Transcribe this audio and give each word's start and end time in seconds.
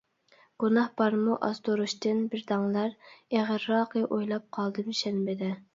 گۇناھ 0.61 0.87
بارمۇ 1.01 1.35
ئازدۇرۇشتىن، 1.49 2.23
بىر 2.33 2.43
دەڭلەر؟، 2.53 2.99
ئېغىرراقى، 3.35 4.05
ئويلاپ 4.09 4.53
قالدىم 4.61 4.95
شەنبىدە. 5.05 5.55